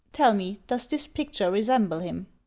[0.13, 2.25] Tell me, does this picture resemble him?'